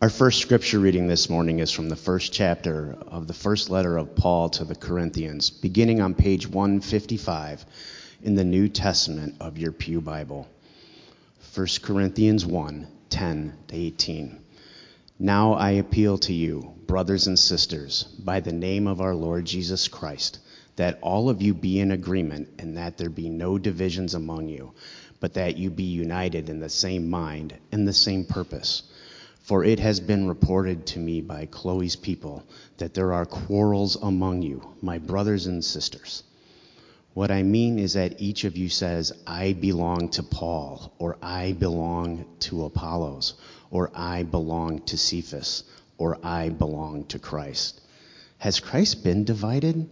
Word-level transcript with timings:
Our 0.00 0.10
first 0.10 0.40
scripture 0.40 0.78
reading 0.78 1.08
this 1.08 1.28
morning 1.28 1.58
is 1.58 1.72
from 1.72 1.88
the 1.88 1.96
first 1.96 2.32
chapter 2.32 2.96
of 3.08 3.26
the 3.26 3.34
first 3.34 3.68
letter 3.68 3.96
of 3.96 4.14
Paul 4.14 4.48
to 4.50 4.64
the 4.64 4.76
Corinthians, 4.76 5.50
beginning 5.50 6.00
on 6.00 6.14
page 6.14 6.46
155 6.46 7.66
in 8.22 8.36
the 8.36 8.44
New 8.44 8.68
Testament 8.68 9.34
of 9.40 9.58
your 9.58 9.72
Pew 9.72 10.00
Bible. 10.00 10.46
1 11.52 11.66
Corinthians 11.82 12.46
1 12.46 12.86
10 13.10 13.58
to 13.66 13.76
18. 13.76 14.40
Now 15.18 15.54
I 15.54 15.70
appeal 15.72 16.16
to 16.18 16.32
you, 16.32 16.74
brothers 16.86 17.26
and 17.26 17.36
sisters, 17.36 18.04
by 18.04 18.38
the 18.38 18.52
name 18.52 18.86
of 18.86 19.00
our 19.00 19.16
Lord 19.16 19.46
Jesus 19.46 19.88
Christ, 19.88 20.38
that 20.76 21.00
all 21.02 21.28
of 21.28 21.42
you 21.42 21.54
be 21.54 21.80
in 21.80 21.90
agreement 21.90 22.50
and 22.60 22.76
that 22.76 22.98
there 22.98 23.10
be 23.10 23.28
no 23.28 23.58
divisions 23.58 24.14
among 24.14 24.48
you, 24.48 24.74
but 25.18 25.34
that 25.34 25.56
you 25.56 25.70
be 25.70 25.82
united 25.82 26.48
in 26.48 26.60
the 26.60 26.68
same 26.68 27.10
mind 27.10 27.56
and 27.72 27.88
the 27.88 27.92
same 27.92 28.24
purpose. 28.24 28.84
For 29.48 29.64
it 29.64 29.80
has 29.80 29.98
been 29.98 30.28
reported 30.28 30.84
to 30.88 30.98
me 30.98 31.22
by 31.22 31.46
Chloe's 31.46 31.96
people 31.96 32.44
that 32.76 32.92
there 32.92 33.14
are 33.14 33.24
quarrels 33.24 33.96
among 33.96 34.42
you, 34.42 34.74
my 34.82 34.98
brothers 34.98 35.46
and 35.46 35.64
sisters. 35.64 36.22
What 37.14 37.30
I 37.30 37.42
mean 37.42 37.78
is 37.78 37.94
that 37.94 38.20
each 38.20 38.44
of 38.44 38.58
you 38.58 38.68
says, 38.68 39.10
I 39.26 39.54
belong 39.54 40.10
to 40.10 40.22
Paul, 40.22 40.92
or 40.98 41.16
I 41.22 41.52
belong 41.52 42.26
to 42.40 42.66
Apollos, 42.66 43.32
or 43.70 43.90
I 43.94 44.24
belong 44.24 44.82
to 44.82 44.98
Cephas, 44.98 45.64
or 45.96 46.18
I 46.22 46.50
belong 46.50 47.06
to 47.06 47.18
Christ. 47.18 47.80
Has 48.36 48.60
Christ 48.60 49.02
been 49.02 49.24
divided? 49.24 49.88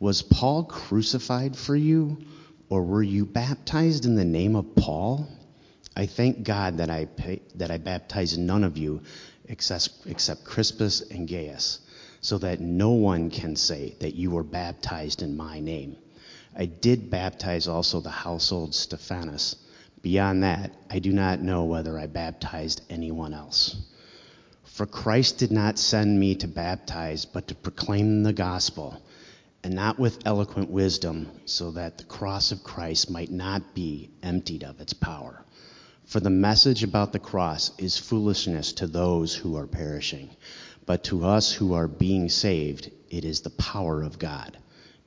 Was 0.00 0.22
Paul 0.22 0.64
crucified 0.64 1.54
for 1.54 1.76
you, 1.76 2.18
or 2.68 2.82
were 2.82 3.04
you 3.04 3.24
baptized 3.24 4.04
in 4.04 4.16
the 4.16 4.24
name 4.24 4.56
of 4.56 4.74
Paul? 4.74 5.28
I 6.00 6.06
thank 6.06 6.44
God 6.44 6.78
that 6.78 6.88
I, 6.88 7.04
pay, 7.04 7.42
that 7.56 7.70
I 7.70 7.76
baptized 7.76 8.38
none 8.38 8.64
of 8.64 8.78
you 8.78 9.02
except, 9.44 9.90
except 10.06 10.44
Crispus 10.44 11.02
and 11.02 11.28
Gaius, 11.28 11.80
so 12.22 12.38
that 12.38 12.58
no 12.58 12.92
one 12.92 13.28
can 13.28 13.54
say 13.54 13.96
that 14.00 14.14
you 14.14 14.30
were 14.30 14.42
baptized 14.42 15.20
in 15.20 15.36
my 15.36 15.60
name. 15.60 15.98
I 16.56 16.64
did 16.64 17.10
baptize 17.10 17.68
also 17.68 18.00
the 18.00 18.08
household 18.08 18.74
Stephanas. 18.74 19.56
Beyond 20.00 20.42
that, 20.42 20.72
I 20.88 21.00
do 21.00 21.12
not 21.12 21.42
know 21.42 21.64
whether 21.64 21.98
I 21.98 22.06
baptized 22.06 22.80
anyone 22.88 23.34
else. 23.34 23.76
For 24.64 24.86
Christ 24.86 25.36
did 25.36 25.52
not 25.52 25.78
send 25.78 26.18
me 26.18 26.34
to 26.36 26.48
baptize, 26.48 27.26
but 27.26 27.48
to 27.48 27.54
proclaim 27.54 28.22
the 28.22 28.32
gospel, 28.32 29.02
and 29.62 29.74
not 29.74 29.98
with 29.98 30.26
eloquent 30.26 30.70
wisdom, 30.70 31.28
so 31.44 31.72
that 31.72 31.98
the 31.98 32.04
cross 32.04 32.52
of 32.52 32.64
Christ 32.64 33.10
might 33.10 33.30
not 33.30 33.74
be 33.74 34.08
emptied 34.22 34.64
of 34.64 34.80
its 34.80 34.94
power. 34.94 35.44
For 36.10 36.18
the 36.18 36.28
message 36.28 36.82
about 36.82 37.12
the 37.12 37.20
cross 37.20 37.70
is 37.78 37.96
foolishness 37.96 38.72
to 38.72 38.88
those 38.88 39.32
who 39.32 39.54
are 39.54 39.68
perishing, 39.68 40.30
but 40.84 41.04
to 41.04 41.24
us 41.24 41.52
who 41.52 41.74
are 41.74 41.86
being 41.86 42.28
saved, 42.28 42.90
it 43.10 43.24
is 43.24 43.42
the 43.42 43.50
power 43.50 44.02
of 44.02 44.18
God. 44.18 44.58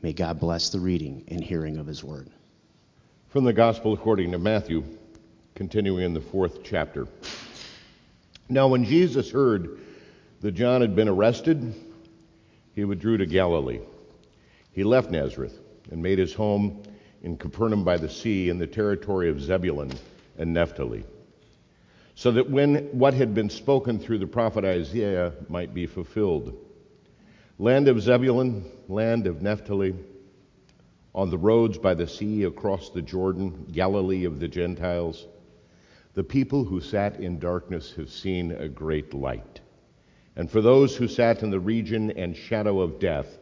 May 0.01 0.13
God 0.13 0.39
bless 0.39 0.69
the 0.69 0.79
reading 0.79 1.25
and 1.27 1.43
hearing 1.43 1.75
of 1.75 1.87
his 1.87 2.05
word. 2.05 2.29
From 3.27 3.43
the 3.43 3.51
Gospel 3.51 3.91
according 3.91 4.31
to 4.31 4.39
Matthew, 4.39 4.85
continuing 5.55 6.05
in 6.05 6.13
the 6.13 6.21
fourth 6.21 6.63
chapter. 6.63 7.05
Now, 8.47 8.69
when 8.69 8.85
Jesus 8.85 9.29
heard 9.29 9.81
that 10.39 10.53
John 10.53 10.79
had 10.79 10.95
been 10.95 11.09
arrested, 11.09 11.73
he 12.75 12.85
withdrew 12.85 13.17
to 13.17 13.25
Galilee. 13.25 13.81
He 14.71 14.85
left 14.85 15.11
Nazareth 15.11 15.59
and 15.91 16.01
made 16.01 16.17
his 16.17 16.33
home 16.33 16.81
in 17.23 17.35
Capernaum 17.35 17.83
by 17.83 17.97
the 17.97 18.07
sea 18.07 18.47
in 18.47 18.57
the 18.57 18.67
territory 18.67 19.29
of 19.29 19.41
Zebulun 19.41 19.91
and 20.37 20.53
Naphtali, 20.53 21.05
so 22.15 22.31
that 22.31 22.49
when 22.49 22.75
what 22.91 23.13
had 23.13 23.33
been 23.33 23.49
spoken 23.49 23.99
through 23.99 24.19
the 24.19 24.27
prophet 24.27 24.65
Isaiah 24.65 25.33
might 25.49 25.73
be 25.73 25.85
fulfilled. 25.85 26.57
Land 27.59 27.87
of 27.87 28.01
Zebulun, 28.01 28.65
land 28.87 29.27
of 29.27 29.41
Naphtali, 29.41 29.95
on 31.15 31.29
the 31.29 31.37
roads 31.37 31.77
by 31.77 31.93
the 31.93 32.07
sea 32.07 32.43
across 32.43 32.89
the 32.89 33.01
Jordan, 33.01 33.67
Galilee 33.71 34.25
of 34.25 34.39
the 34.39 34.47
Gentiles, 34.47 35.27
the 36.15 36.23
people 36.23 36.63
who 36.63 36.81
sat 36.81 37.19
in 37.19 37.39
darkness 37.39 37.93
have 37.95 38.09
seen 38.09 38.51
a 38.51 38.67
great 38.67 39.13
light. 39.13 39.61
And 40.35 40.49
for 40.49 40.61
those 40.61 40.95
who 40.95 41.07
sat 41.07 41.43
in 41.43 41.51
the 41.51 41.59
region 41.59 42.11
and 42.11 42.35
shadow 42.35 42.81
of 42.81 42.99
death, 42.99 43.37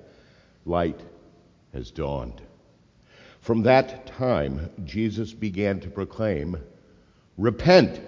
light 0.66 1.00
has 1.74 1.91
dawned. 1.91 2.41
From 3.40 3.63
that 3.63 4.06
time, 4.07 4.69
Jesus 4.84 5.34
began 5.34 5.80
to 5.80 5.90
proclaim, 5.90 6.57
Repent, 7.38 8.02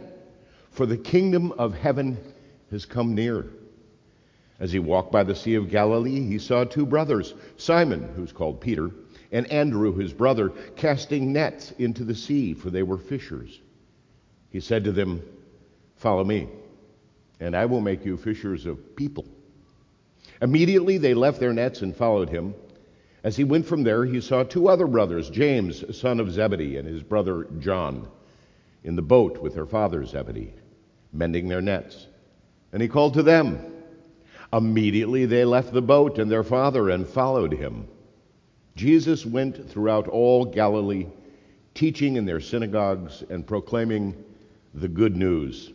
for 0.72 0.86
the 0.86 0.98
kingdom 0.98 1.52
of 1.54 1.74
heaven 1.74 2.18
has 2.72 2.86
come 2.86 3.16
near. 3.16 3.46
As 4.60 4.74
he 4.74 4.80
walked 4.80 5.12
by 5.12 5.24
the 5.24 5.36
Sea 5.36 5.56
of 5.56 5.70
Galilee, 5.70 6.20
he 6.28 6.38
saw 6.38 6.64
two 6.64 6.86
brothers, 6.86 7.34
Simon, 7.58 8.10
who's 8.16 8.32
called 8.32 8.60
Peter, 8.60 8.92
and 9.32 9.50
Andrew, 9.52 9.94
his 9.96 10.14
brother, 10.14 10.50
casting 10.76 11.32
nets 11.32 11.72
into 11.80 12.04
the 12.04 12.16
sea, 12.16 12.54
for 12.54 12.70
they 12.70 12.84
were 12.84 12.98
fishers. 12.98 13.62
He 14.50 14.60
said 14.60 14.84
to 14.84 14.92
them, 14.92 15.22
Follow 15.96 16.24
me, 16.24 16.50
and 17.40 17.56
I 17.56 17.66
will 17.66 17.82
make 17.82 18.06
you 18.06 18.18
fishers 18.18 18.66
of 18.66 18.96
people. 18.96 19.26
Immediately 20.42 20.98
they 20.98 21.14
left 21.14 21.40
their 21.40 21.54
nets 21.54 21.82
and 21.82 21.96
followed 21.96 22.30
him. 22.30 22.54
As 23.24 23.38
he 23.38 23.46
went 23.46 23.66
from 23.66 23.84
there, 23.84 24.04
he 24.06 24.20
saw 24.20 24.44
two 24.44 24.68
other 24.68 24.86
brothers, 24.86 25.30
James, 25.30 25.98
son 25.98 26.20
of 26.20 26.32
Zebedee, 26.32 26.76
and 26.78 26.88
his 26.88 27.04
brother 27.04 27.48
John 27.60 28.08
in 28.84 28.96
the 28.96 29.02
boat 29.02 29.42
with 29.42 29.56
their 29.56 29.66
father 29.66 30.06
Zebedee, 30.06 30.54
mending 31.12 31.48
their 31.48 31.62
nets. 31.62 32.08
And 32.72 32.82
he 32.82 32.88
called 32.88 33.14
to 33.16 33.24
them. 33.24 33.74
Immediately 34.52 35.26
they 35.26 35.46
left 35.46 35.74
the 35.74 35.82
boat 35.82 36.20
and 36.20 36.30
their 36.30 36.44
father 36.44 36.90
and 36.90 37.08
followed 37.08 37.54
him. 37.54 37.88
Jesus 38.76 39.26
went 39.26 39.70
throughout 39.70 40.08
all 40.08 40.46
Galilee, 40.46 41.08
teaching 41.74 42.16
in 42.16 42.26
their 42.26 42.40
synagogues 42.40 43.24
and 43.30 43.46
proclaiming 43.46 44.24
the 44.74 44.88
good 44.88 45.16
news, 45.16 45.72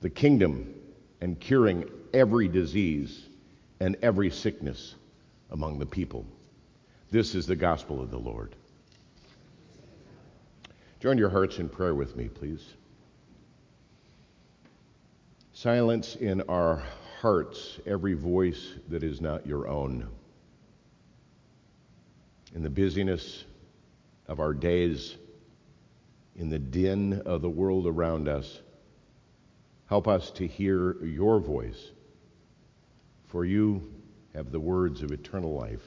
the 0.00 0.10
kingdom, 0.10 0.74
and 1.20 1.38
curing 1.38 1.88
every 2.12 2.48
disease 2.48 3.28
and 3.80 3.96
every 4.02 4.30
sickness 4.30 4.94
among 5.50 5.78
the 5.78 5.86
people. 5.86 6.26
This 7.10 7.34
is 7.34 7.46
the 7.46 7.56
gospel 7.56 8.00
of 8.00 8.10
the 8.10 8.18
Lord. 8.18 8.56
Join 11.02 11.18
your 11.18 11.30
hearts 11.30 11.58
in 11.58 11.68
prayer 11.68 11.96
with 11.96 12.14
me, 12.14 12.28
please. 12.28 12.64
Silence 15.52 16.14
in 16.14 16.42
our 16.42 16.80
hearts 17.20 17.80
every 17.86 18.14
voice 18.14 18.74
that 18.86 19.02
is 19.02 19.20
not 19.20 19.44
your 19.44 19.66
own. 19.66 20.06
In 22.54 22.62
the 22.62 22.70
busyness 22.70 23.44
of 24.28 24.38
our 24.38 24.54
days, 24.54 25.16
in 26.36 26.48
the 26.48 26.60
din 26.60 27.20
of 27.26 27.42
the 27.42 27.50
world 27.50 27.88
around 27.88 28.28
us, 28.28 28.60
help 29.86 30.06
us 30.06 30.30
to 30.30 30.46
hear 30.46 31.04
your 31.04 31.40
voice, 31.40 31.90
for 33.26 33.44
you 33.44 33.92
have 34.36 34.52
the 34.52 34.60
words 34.60 35.02
of 35.02 35.10
eternal 35.10 35.52
life 35.52 35.82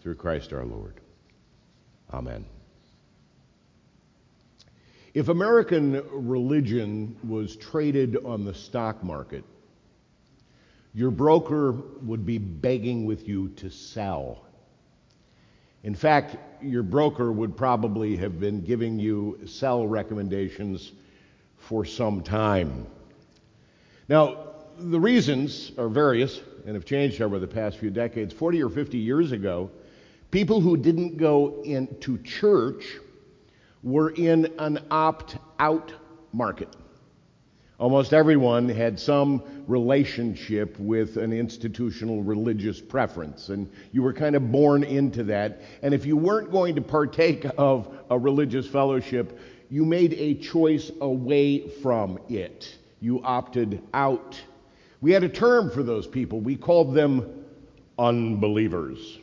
through 0.00 0.14
Christ 0.14 0.52
our 0.52 0.64
Lord. 0.64 1.00
Amen. 2.12 2.44
If 5.14 5.28
American 5.28 6.02
religion 6.10 7.16
was 7.22 7.54
traded 7.54 8.16
on 8.24 8.44
the 8.44 8.52
stock 8.52 9.04
market, 9.04 9.44
your 10.92 11.12
broker 11.12 11.70
would 12.02 12.26
be 12.26 12.38
begging 12.38 13.04
with 13.04 13.28
you 13.28 13.50
to 13.50 13.70
sell. 13.70 14.44
In 15.84 15.94
fact, 15.94 16.36
your 16.60 16.82
broker 16.82 17.30
would 17.30 17.56
probably 17.56 18.16
have 18.16 18.40
been 18.40 18.62
giving 18.64 18.98
you 18.98 19.38
sell 19.46 19.86
recommendations 19.86 20.90
for 21.58 21.84
some 21.84 22.20
time. 22.20 22.84
Now, 24.08 24.48
the 24.78 24.98
reasons 24.98 25.70
are 25.78 25.88
various 25.88 26.40
and 26.66 26.74
have 26.74 26.84
changed 26.84 27.22
over 27.22 27.38
the 27.38 27.46
past 27.46 27.78
few 27.78 27.90
decades. 27.90 28.34
40 28.34 28.64
or 28.64 28.68
50 28.68 28.98
years 28.98 29.30
ago, 29.30 29.70
people 30.32 30.60
who 30.60 30.76
didn't 30.76 31.18
go 31.18 31.62
into 31.62 32.18
church 32.18 32.84
were 33.84 34.10
in 34.10 34.52
an 34.58 34.80
opt 34.90 35.36
out 35.60 35.92
market. 36.32 36.74
Almost 37.78 38.14
everyone 38.14 38.68
had 38.68 38.98
some 38.98 39.42
relationship 39.66 40.78
with 40.78 41.16
an 41.16 41.32
institutional 41.32 42.22
religious 42.22 42.80
preference, 42.80 43.50
and 43.50 43.70
you 43.92 44.02
were 44.02 44.12
kind 44.12 44.36
of 44.36 44.50
born 44.50 44.84
into 44.84 45.24
that. 45.24 45.60
And 45.82 45.92
if 45.92 46.06
you 46.06 46.16
weren't 46.16 46.50
going 46.50 46.76
to 46.76 46.80
partake 46.80 47.44
of 47.58 47.92
a 48.10 48.18
religious 48.18 48.66
fellowship, 48.66 49.38
you 49.70 49.84
made 49.84 50.14
a 50.14 50.34
choice 50.34 50.90
away 51.00 51.68
from 51.82 52.18
it. 52.28 52.74
You 53.00 53.22
opted 53.22 53.82
out. 53.92 54.40
We 55.00 55.12
had 55.12 55.24
a 55.24 55.28
term 55.28 55.70
for 55.70 55.82
those 55.82 56.06
people. 56.06 56.40
We 56.40 56.56
called 56.56 56.94
them 56.94 57.44
unbelievers. 57.98 59.18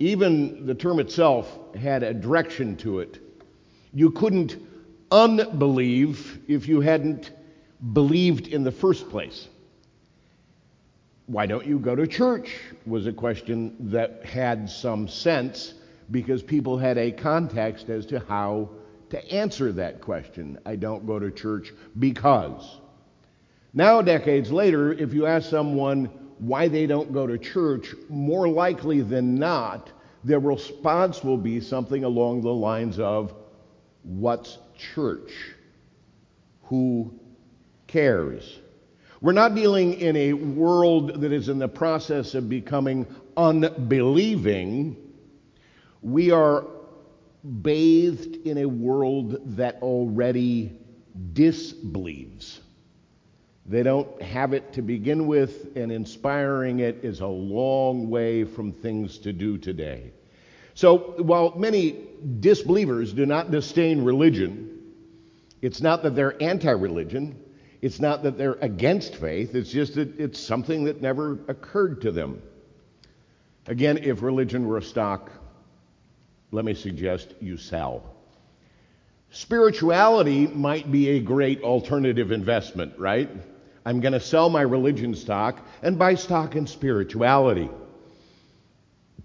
Even 0.00 0.64
the 0.64 0.74
term 0.74 0.98
itself 0.98 1.58
had 1.76 2.02
a 2.02 2.14
direction 2.14 2.74
to 2.78 3.00
it. 3.00 3.20
You 3.92 4.10
couldn't 4.10 4.56
unbelieve 5.10 6.40
if 6.48 6.66
you 6.66 6.80
hadn't 6.80 7.30
believed 7.92 8.48
in 8.48 8.64
the 8.64 8.72
first 8.72 9.10
place. 9.10 9.48
Why 11.26 11.44
don't 11.46 11.66
you 11.66 11.78
go 11.78 11.94
to 11.94 12.06
church? 12.06 12.58
was 12.86 13.06
a 13.06 13.12
question 13.12 13.76
that 13.90 14.24
had 14.24 14.70
some 14.70 15.06
sense 15.06 15.74
because 16.10 16.42
people 16.42 16.78
had 16.78 16.96
a 16.96 17.12
context 17.12 17.90
as 17.90 18.06
to 18.06 18.20
how 18.20 18.70
to 19.10 19.32
answer 19.32 19.70
that 19.72 20.00
question. 20.00 20.58
I 20.64 20.76
don't 20.76 21.06
go 21.06 21.18
to 21.18 21.30
church 21.30 21.72
because. 21.98 22.78
Now, 23.74 24.00
decades 24.00 24.50
later, 24.50 24.92
if 24.92 25.12
you 25.12 25.26
ask 25.26 25.50
someone 25.50 26.10
why 26.40 26.68
they 26.68 26.86
don't 26.86 27.12
go 27.12 27.26
to 27.26 27.36
church, 27.38 27.94
more 28.08 28.48
likely 28.48 29.02
than 29.02 29.34
not, 29.34 29.90
their 30.24 30.40
response 30.40 31.22
will 31.22 31.36
be 31.36 31.60
something 31.60 32.02
along 32.04 32.40
the 32.42 32.52
lines 32.52 32.98
of, 32.98 33.34
What's 34.02 34.58
church? 34.94 35.30
Who 36.64 37.12
cares? 37.86 38.58
We're 39.20 39.32
not 39.32 39.54
dealing 39.54 39.94
in 39.94 40.16
a 40.16 40.32
world 40.32 41.20
that 41.20 41.32
is 41.32 41.50
in 41.50 41.58
the 41.58 41.68
process 41.68 42.34
of 42.34 42.48
becoming 42.48 43.06
unbelieving. 43.36 44.96
We 46.00 46.30
are 46.30 46.64
bathed 47.62 48.46
in 48.46 48.58
a 48.58 48.66
world 48.66 49.56
that 49.56 49.82
already 49.82 50.78
disbelieves. 51.34 52.60
They 53.70 53.84
don't 53.84 54.20
have 54.20 54.52
it 54.52 54.72
to 54.72 54.82
begin 54.82 55.28
with, 55.28 55.76
and 55.76 55.92
inspiring 55.92 56.80
it 56.80 57.04
is 57.04 57.20
a 57.20 57.26
long 57.28 58.10
way 58.10 58.42
from 58.42 58.72
things 58.72 59.18
to 59.18 59.32
do 59.32 59.58
today. 59.58 60.10
So, 60.74 61.14
while 61.18 61.56
many 61.56 62.08
disbelievers 62.40 63.12
do 63.12 63.26
not 63.26 63.52
disdain 63.52 64.02
religion, 64.02 64.76
it's 65.62 65.80
not 65.80 66.02
that 66.02 66.16
they're 66.16 66.42
anti 66.42 66.72
religion, 66.72 67.38
it's 67.80 68.00
not 68.00 68.24
that 68.24 68.36
they're 68.36 68.58
against 68.60 69.14
faith, 69.14 69.54
it's 69.54 69.70
just 69.70 69.94
that 69.94 70.18
it's 70.18 70.40
something 70.40 70.82
that 70.84 71.00
never 71.00 71.38
occurred 71.46 72.00
to 72.00 72.10
them. 72.10 72.42
Again, 73.68 73.98
if 73.98 74.20
religion 74.20 74.66
were 74.66 74.78
a 74.78 74.82
stock, 74.82 75.30
let 76.50 76.64
me 76.64 76.74
suggest 76.74 77.34
you 77.40 77.56
sell. 77.56 78.16
Spirituality 79.30 80.48
might 80.48 80.90
be 80.90 81.10
a 81.10 81.20
great 81.20 81.62
alternative 81.62 82.32
investment, 82.32 82.98
right? 82.98 83.30
I'm 83.84 84.00
going 84.00 84.12
to 84.12 84.20
sell 84.20 84.50
my 84.50 84.62
religion 84.62 85.14
stock 85.14 85.66
and 85.82 85.98
buy 85.98 86.14
stock 86.14 86.54
in 86.54 86.66
spirituality. 86.66 87.70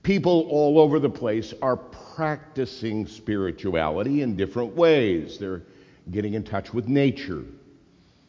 People 0.03 0.47
all 0.49 0.79
over 0.79 0.99
the 0.99 1.09
place 1.09 1.53
are 1.61 1.77
practicing 1.77 3.07
spirituality 3.07 4.21
in 4.21 4.35
different 4.35 4.75
ways. 4.75 5.37
They're 5.37 5.63
getting 6.11 6.35
in 6.35 6.43
touch 6.43 6.73
with 6.73 6.87
nature, 6.87 7.43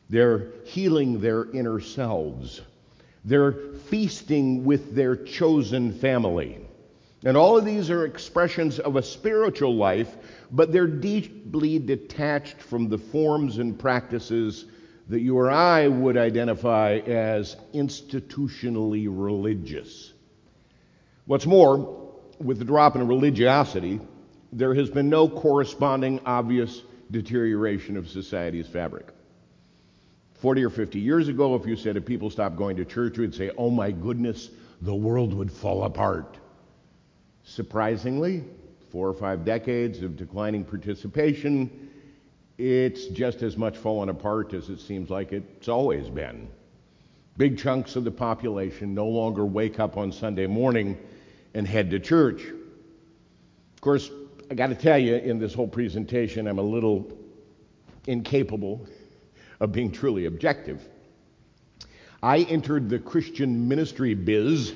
they're 0.08 0.48
healing 0.64 1.20
their 1.20 1.50
inner 1.52 1.78
selves, 1.78 2.62
they're 3.24 3.52
feasting 3.90 4.64
with 4.64 4.94
their 4.94 5.14
chosen 5.14 5.92
family. 5.92 6.60
And 7.24 7.36
all 7.36 7.58
of 7.58 7.64
these 7.64 7.90
are 7.90 8.04
expressions 8.04 8.78
of 8.78 8.96
a 8.96 9.02
spiritual 9.02 9.74
life, 9.74 10.16
but 10.52 10.72
they're 10.72 10.86
deeply 10.86 11.78
detached 11.78 12.60
from 12.62 12.88
the 12.88 12.98
forms 12.98 13.58
and 13.58 13.78
practices 13.78 14.66
that 15.08 15.20
you 15.20 15.38
or 15.38 15.50
I 15.50 15.86
would 15.88 16.16
identify 16.16 16.96
as 17.06 17.56
institutionally 17.72 19.06
religious. 19.08 20.12
What's 21.26 21.46
more, 21.46 22.12
with 22.38 22.58
the 22.58 22.64
drop 22.64 22.96
in 22.96 23.06
religiosity, 23.06 24.00
there 24.52 24.74
has 24.74 24.90
been 24.90 25.08
no 25.08 25.28
corresponding 25.28 26.20
obvious 26.26 26.82
deterioration 27.10 27.96
of 27.96 28.08
society's 28.08 28.66
fabric. 28.66 29.06
40 30.40 30.64
or 30.64 30.70
50 30.70 30.98
years 30.98 31.28
ago, 31.28 31.54
if 31.54 31.66
you 31.66 31.76
said 31.76 31.96
if 31.96 32.04
people 32.04 32.30
stopped 32.30 32.56
going 32.56 32.76
to 32.76 32.84
church, 32.84 33.16
we'd 33.16 33.34
say, 33.34 33.50
oh 33.56 33.70
my 33.70 33.90
goodness, 33.90 34.50
the 34.82 34.94
world 34.94 35.32
would 35.32 35.50
fall 35.50 35.84
apart. 35.84 36.36
Surprisingly, 37.44 38.44
four 38.90 39.08
or 39.08 39.14
five 39.14 39.44
decades 39.44 40.02
of 40.02 40.16
declining 40.16 40.64
participation, 40.64 41.85
it's 42.58 43.06
just 43.06 43.42
as 43.42 43.56
much 43.56 43.76
fallen 43.76 44.08
apart 44.08 44.54
as 44.54 44.70
it 44.70 44.80
seems 44.80 45.10
like 45.10 45.32
it's 45.32 45.68
always 45.68 46.08
been. 46.08 46.48
Big 47.36 47.58
chunks 47.58 47.96
of 47.96 48.04
the 48.04 48.10
population 48.10 48.94
no 48.94 49.06
longer 49.06 49.44
wake 49.44 49.78
up 49.78 49.96
on 49.96 50.10
Sunday 50.10 50.46
morning 50.46 50.98
and 51.54 51.66
head 51.66 51.90
to 51.90 52.00
church. 52.00 52.42
Of 52.42 53.80
course, 53.80 54.10
I 54.50 54.54
got 54.54 54.68
to 54.68 54.74
tell 54.74 54.98
you, 54.98 55.16
in 55.16 55.38
this 55.38 55.52
whole 55.52 55.68
presentation, 55.68 56.46
I'm 56.46 56.58
a 56.58 56.62
little 56.62 57.12
incapable 58.06 58.86
of 59.60 59.72
being 59.72 59.90
truly 59.90 60.26
objective. 60.26 60.82
I 62.22 62.38
entered 62.38 62.88
the 62.88 62.98
Christian 62.98 63.68
ministry 63.68 64.14
biz 64.14 64.72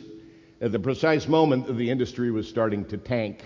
at 0.60 0.72
the 0.72 0.78
precise 0.78 1.26
moment 1.28 1.66
that 1.66 1.74
the 1.74 1.90
industry 1.90 2.30
was 2.30 2.46
starting 2.48 2.84
to 2.86 2.98
tank. 2.98 3.42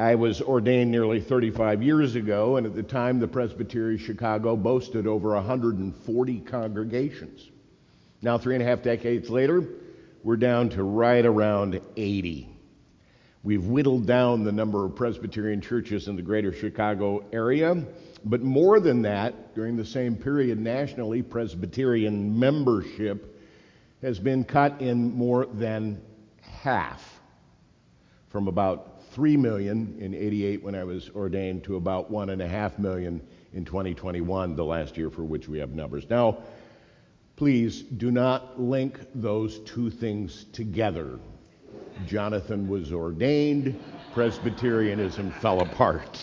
I 0.00 0.14
was 0.14 0.40
ordained 0.40 0.90
nearly 0.90 1.20
35 1.20 1.82
years 1.82 2.14
ago, 2.14 2.56
and 2.56 2.66
at 2.66 2.74
the 2.74 2.82
time, 2.82 3.20
the 3.20 3.28
Presbytery 3.28 3.96
of 3.96 4.00
Chicago 4.00 4.56
boasted 4.56 5.06
over 5.06 5.34
140 5.34 6.40
congregations. 6.40 7.46
Now, 8.22 8.38
three 8.38 8.54
and 8.54 8.62
a 8.62 8.66
half 8.66 8.82
decades 8.82 9.28
later, 9.28 9.62
we're 10.24 10.38
down 10.38 10.70
to 10.70 10.84
right 10.84 11.26
around 11.26 11.82
80. 11.98 12.48
We've 13.42 13.66
whittled 13.66 14.06
down 14.06 14.42
the 14.42 14.52
number 14.52 14.86
of 14.86 14.96
Presbyterian 14.96 15.60
churches 15.60 16.08
in 16.08 16.16
the 16.16 16.22
greater 16.22 16.54
Chicago 16.54 17.22
area, 17.30 17.84
but 18.24 18.40
more 18.40 18.80
than 18.80 19.02
that, 19.02 19.54
during 19.54 19.76
the 19.76 19.84
same 19.84 20.16
period 20.16 20.58
nationally, 20.58 21.20
Presbyterian 21.20 22.38
membership 22.38 23.38
has 24.00 24.18
been 24.18 24.44
cut 24.44 24.80
in 24.80 25.14
more 25.14 25.44
than 25.44 26.00
half 26.40 27.20
from 28.30 28.48
about 28.48 28.99
3 29.10 29.36
million 29.36 29.96
in 29.98 30.14
88 30.14 30.62
when 30.62 30.74
I 30.74 30.84
was 30.84 31.10
ordained 31.14 31.64
to 31.64 31.76
about 31.76 32.10
1.5 32.10 32.78
million 32.78 33.20
in 33.52 33.64
2021, 33.64 34.54
the 34.54 34.64
last 34.64 34.96
year 34.96 35.10
for 35.10 35.24
which 35.24 35.48
we 35.48 35.58
have 35.58 35.70
numbers. 35.70 36.08
Now, 36.08 36.38
please 37.36 37.82
do 37.82 38.10
not 38.10 38.60
link 38.60 39.00
those 39.14 39.58
two 39.60 39.90
things 39.90 40.44
together. 40.52 41.18
Jonathan 42.06 42.68
was 42.68 42.92
ordained, 42.92 43.78
Presbyterianism 44.14 45.30
fell 45.32 45.60
apart. 45.60 46.20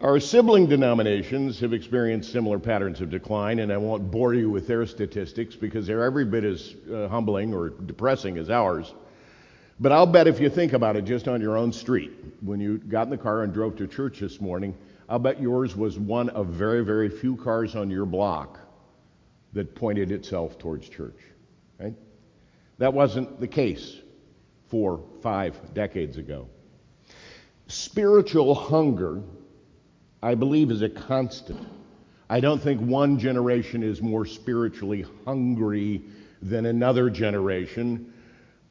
Our 0.00 0.20
sibling 0.20 0.66
denominations 0.66 1.58
have 1.60 1.72
experienced 1.72 2.30
similar 2.30 2.58
patterns 2.58 3.00
of 3.00 3.10
decline, 3.10 3.60
and 3.60 3.72
I 3.72 3.78
won't 3.78 4.10
bore 4.10 4.34
you 4.34 4.50
with 4.50 4.66
their 4.66 4.84
statistics 4.84 5.56
because 5.56 5.86
they're 5.86 6.04
every 6.04 6.26
bit 6.26 6.44
as 6.44 6.74
uh, 6.92 7.08
humbling 7.08 7.54
or 7.54 7.70
depressing 7.70 8.36
as 8.36 8.50
ours. 8.50 8.92
But 9.80 9.92
I'll 9.92 10.06
bet 10.06 10.28
if 10.28 10.40
you 10.40 10.48
think 10.48 10.72
about 10.72 10.96
it 10.96 11.04
just 11.04 11.26
on 11.26 11.40
your 11.40 11.56
own 11.56 11.72
street, 11.72 12.12
when 12.40 12.60
you 12.60 12.78
got 12.78 13.02
in 13.02 13.10
the 13.10 13.18
car 13.18 13.42
and 13.42 13.52
drove 13.52 13.76
to 13.76 13.86
church 13.86 14.20
this 14.20 14.40
morning, 14.40 14.76
I'll 15.08 15.18
bet 15.18 15.40
yours 15.40 15.76
was 15.76 15.98
one 15.98 16.28
of 16.30 16.46
very, 16.46 16.84
very 16.84 17.08
few 17.08 17.36
cars 17.36 17.74
on 17.74 17.90
your 17.90 18.06
block 18.06 18.58
that 19.52 19.74
pointed 19.74 20.12
itself 20.12 20.58
towards 20.58 20.88
church. 20.88 21.18
Right? 21.78 21.94
That 22.78 22.94
wasn't 22.94 23.40
the 23.40 23.48
case 23.48 23.96
four, 24.68 25.04
five 25.22 25.74
decades 25.74 26.18
ago. 26.18 26.48
Spiritual 27.66 28.54
hunger, 28.54 29.22
I 30.22 30.34
believe, 30.34 30.70
is 30.70 30.82
a 30.82 30.88
constant. 30.88 31.66
I 32.30 32.40
don't 32.40 32.62
think 32.62 32.80
one 32.80 33.18
generation 33.18 33.82
is 33.82 34.00
more 34.00 34.24
spiritually 34.24 35.04
hungry 35.24 36.02
than 36.40 36.66
another 36.66 37.10
generation. 37.10 38.12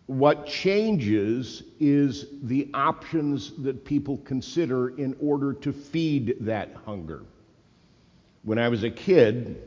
What 0.08 0.46
changes 0.46 1.64
is 1.80 2.28
the 2.44 2.70
options 2.74 3.54
that 3.64 3.86
people 3.86 4.18
consider 4.26 4.90
in 4.90 5.16
order 5.22 5.54
to 5.54 5.72
feed 5.72 6.36
that 6.42 6.76
hunger. 6.86 7.24
When 8.44 8.60
I 8.60 8.68
was 8.68 8.84
a 8.84 8.90
kid, 8.90 9.62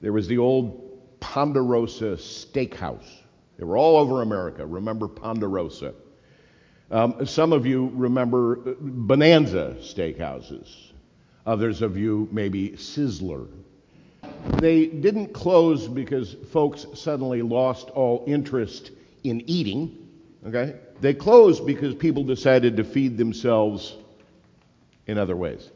there 0.00 0.12
was 0.12 0.26
the 0.26 0.38
old 0.38 1.20
Ponderosa 1.20 2.16
Steakhouse. 2.16 3.08
They 3.56 3.64
were 3.64 3.76
all 3.76 3.96
over 3.96 4.22
America. 4.22 4.66
Remember 4.66 5.06
Ponderosa? 5.06 5.94
Um, 6.90 7.24
some 7.26 7.52
of 7.52 7.66
you 7.66 7.92
remember 7.94 8.56
Bonanza 8.80 9.76
Steakhouses. 9.80 10.92
Others 11.46 11.82
of 11.82 11.96
you 11.96 12.28
maybe 12.32 12.70
Sizzler. 12.70 13.46
They 14.58 14.86
didn't 14.86 15.32
close 15.32 15.86
because 15.86 16.34
folks 16.50 16.86
suddenly 16.94 17.42
lost 17.42 17.90
all 17.90 18.24
interest 18.26 18.90
in 19.24 19.48
eating. 19.48 20.08
Okay? 20.46 20.76
They 21.00 21.14
closed 21.14 21.66
because 21.66 21.94
people 21.94 22.24
decided 22.24 22.76
to 22.76 22.84
feed 22.84 23.16
themselves 23.16 23.96
in 25.06 25.18
other 25.18 25.36
ways. 25.36 25.70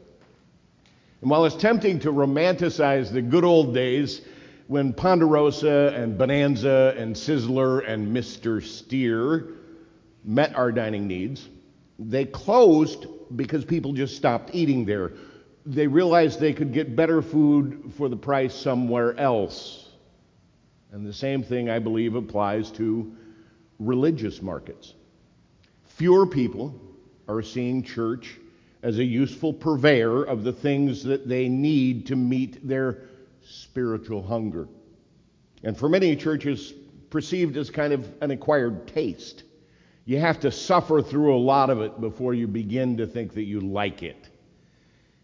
And 1.21 1.29
while 1.29 1.45
it's 1.45 1.55
tempting 1.55 1.99
to 1.99 2.11
romanticize 2.11 3.11
the 3.11 3.21
good 3.21 3.45
old 3.45 3.73
days 3.73 4.21
when 4.67 4.93
Ponderosa 4.93 5.93
and 5.95 6.17
Bonanza 6.17 6.93
and 6.97 7.15
Sizzler 7.15 7.87
and 7.87 8.15
Mr. 8.15 8.61
Steer 8.61 9.49
met 10.23 10.55
our 10.55 10.71
dining 10.71 11.07
needs, 11.07 11.47
they 11.99 12.25
closed 12.25 13.05
because 13.35 13.63
people 13.65 13.93
just 13.93 14.15
stopped 14.15 14.51
eating 14.53 14.85
there. 14.85 15.13
they 15.65 15.87
realized 15.87 16.39
they 16.41 16.53
could 16.53 16.73
get 16.73 16.93
better 16.95 17.21
food 17.21 17.93
for 17.97 18.09
the 18.09 18.17
price 18.17 18.53
somewhere 18.53 19.17
else. 19.17 19.89
And 20.91 21.05
the 21.05 21.13
same 21.13 21.41
thing, 21.41 21.69
I 21.69 21.79
believe, 21.79 22.15
applies 22.15 22.69
to 22.71 23.15
religious 23.85 24.41
markets. 24.41 24.93
Fewer 25.85 26.25
people 26.25 26.79
are 27.27 27.41
seeing 27.41 27.83
church 27.83 28.37
as 28.81 28.99
a 28.99 29.03
useful 29.03 29.53
purveyor 29.53 30.23
of 30.23 30.43
the 30.43 30.51
things 30.51 31.03
that 31.03 31.27
they 31.27 31.47
need 31.47 32.07
to 32.07 32.15
meet 32.15 32.67
their 32.67 33.09
spiritual 33.41 34.21
hunger. 34.21 34.67
And 35.63 35.77
for 35.77 35.87
many 35.87 36.15
churches, 36.15 36.73
perceived 37.09 37.55
as 37.57 37.69
kind 37.69 37.93
of 37.93 38.11
an 38.21 38.31
acquired 38.31 38.87
taste. 38.87 39.43
You 40.05 40.19
have 40.19 40.39
to 40.39 40.51
suffer 40.51 41.01
through 41.01 41.35
a 41.35 41.37
lot 41.37 41.69
of 41.69 41.79
it 41.79 42.01
before 42.01 42.33
you 42.33 42.47
begin 42.47 42.97
to 42.97 43.05
think 43.05 43.35
that 43.35 43.43
you 43.43 43.61
like 43.61 44.01
it. 44.01 44.29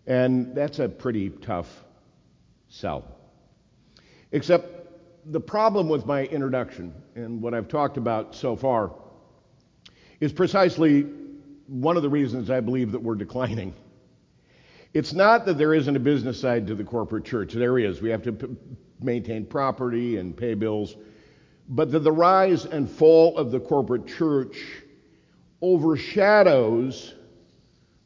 And 0.05 0.55
that's 0.55 0.77
a 0.77 0.87
pretty 0.87 1.31
tough 1.31 1.67
sell. 2.69 3.05
Except 4.31 4.78
the 5.25 5.39
problem 5.39 5.89
with 5.89 6.05
my 6.05 6.25
introduction 6.25 6.93
and 7.15 7.41
what 7.41 7.53
I've 7.53 7.67
talked 7.67 7.97
about 7.97 8.35
so 8.35 8.55
far 8.55 8.93
is 10.19 10.31
precisely 10.31 11.03
one 11.67 11.97
of 11.97 12.03
the 12.03 12.09
reasons 12.09 12.49
I 12.49 12.59
believe 12.59 12.91
that 12.91 13.01
we're 13.01 13.15
declining. 13.15 13.73
It's 14.93 15.13
not 15.13 15.45
that 15.45 15.57
there 15.57 15.73
isn't 15.73 15.95
a 15.95 15.99
business 15.99 16.39
side 16.39 16.67
to 16.67 16.75
the 16.75 16.83
corporate 16.83 17.25
church. 17.25 17.53
There 17.53 17.77
is. 17.77 18.01
We 18.01 18.09
have 18.09 18.23
to 18.23 18.31
p- 18.31 18.55
maintain 18.99 19.45
property 19.45 20.17
and 20.17 20.35
pay 20.35 20.55
bills. 20.55 20.95
But 21.67 21.91
that 21.91 21.99
the 21.99 22.11
rise 22.11 22.65
and 22.65 22.89
fall 22.89 23.37
of 23.37 23.51
the 23.51 23.59
corporate 23.59 24.07
church 24.07 24.57
overshadows 25.61 27.13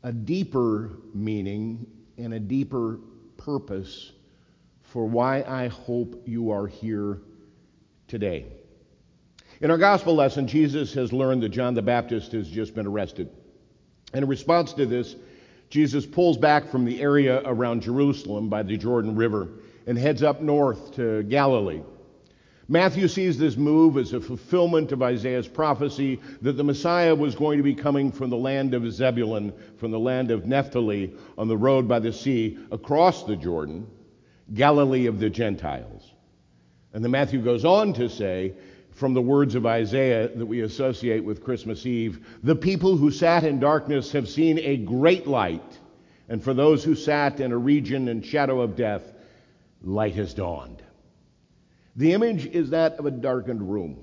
a 0.04 0.12
deeper 0.12 0.92
meaning 1.14 1.88
and 2.18 2.34
a 2.34 2.40
deeper 2.40 3.00
purpose 3.38 4.13
for 4.94 5.06
why 5.08 5.42
I 5.42 5.70
hope 5.70 6.22
you 6.28 6.52
are 6.52 6.68
here 6.68 7.18
today. 8.08 8.46
In 9.60 9.72
our 9.72 9.78
gospel 9.80 10.14
lesson, 10.14 10.46
Jesus 10.48 10.94
has 10.94 11.12
learned 11.12 11.42
that 11.42 11.50
John 11.50 11.74
the 11.74 11.82
Baptist 11.82 12.32
has 12.34 12.48
just 12.48 12.76
been 12.76 12.86
arrested. 12.86 13.32
And 14.14 14.22
in 14.22 14.30
response 14.30 14.72
to 14.74 14.86
this, 14.86 15.16
Jesus 15.72 16.06
pulls 16.06 16.38
back 16.38 16.70
from 16.70 16.86
the 16.86 17.02
area 17.02 17.42
around 17.44 17.82
Jerusalem 17.82 18.50
by 18.50 18.62
the 18.62 18.78
Jordan 18.78 19.16
River 19.16 19.50
and 19.88 19.98
heads 19.98 20.22
up 20.22 20.42
north 20.44 20.94
to 20.94 21.24
Galilee. 21.24 21.82
Matthew 22.68 23.08
sees 23.08 23.40
this 23.40 23.58
move 23.58 23.98
as 23.98 24.14
a 24.14 24.22
fulfillment 24.22 24.92
of 24.92 25.02
Isaiah's 25.02 25.48
prophecy 25.48 26.22
that 26.44 26.54
the 26.54 26.64
Messiah 26.64 27.16
was 27.16 27.34
going 27.34 27.58
to 27.58 27.64
be 27.64 27.74
coming 27.74 28.12
from 28.12 28.30
the 28.30 28.38
land 28.38 28.76
of 28.76 28.94
Zebulun, 28.94 29.54
from 29.78 29.90
the 29.90 29.98
land 29.98 30.30
of 30.30 30.46
Naphtali, 30.46 31.16
on 31.36 31.48
the 31.48 31.58
road 31.58 31.88
by 31.88 31.98
the 31.98 32.14
sea 32.14 32.60
across 32.72 33.24
the 33.24 33.36
Jordan, 33.36 33.88
Galilee 34.54 35.08
of 35.08 35.20
the 35.20 35.30
Gentiles. 35.30 36.12
And 36.94 37.04
then 37.04 37.12
Matthew 37.12 37.42
goes 37.42 37.66
on 37.66 37.94
to 37.94 38.10
say 38.10 38.54
from 38.92 39.14
the 39.14 39.22
words 39.22 39.56
of 39.56 39.66
Isaiah 39.66 40.28
that 40.28 40.46
we 40.46 40.62
associate 40.62 41.24
with 41.24 41.44
Christmas 41.44 41.86
Eve 41.86 42.26
the 42.44 42.56
people 42.56 42.96
who 42.96 43.10
sat 43.10 43.44
in 43.44 43.60
darkness 43.60 44.12
have 44.12 44.30
seen 44.30 44.60
a 44.60 44.78
great 44.78 45.26
light, 45.26 45.80
and 46.30 46.44
for 46.44 46.54
those 46.54 46.84
who 46.84 46.96
sat 46.96 47.40
in 47.40 47.52
a 47.52 47.58
region 47.58 48.08
and 48.08 48.26
shadow 48.26 48.62
of 48.62 48.76
death, 48.76 49.02
light 49.82 50.16
has 50.16 50.34
dawned. 50.34 50.84
The 51.96 52.14
image 52.14 52.46
is 52.46 52.70
that 52.72 52.94
of 52.94 53.06
a 53.06 53.12
darkened 53.12 53.72
room. 53.72 53.98